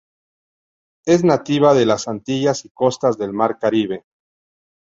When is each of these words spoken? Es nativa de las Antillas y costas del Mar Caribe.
Es 1.05 1.23
nativa 1.23 1.75
de 1.75 1.85
las 1.85 2.07
Antillas 2.07 2.65
y 2.65 2.69
costas 2.71 3.19
del 3.19 3.33
Mar 3.33 3.59
Caribe. 3.59 4.03